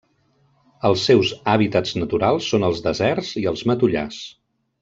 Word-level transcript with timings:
Els 0.89 1.03
seus 1.09 1.33
hàbitats 1.53 1.93
naturals 2.05 2.49
són 2.55 2.67
els 2.71 2.83
deserts 2.89 3.33
i 3.45 3.49
els 3.53 3.67
matollars. 3.73 4.23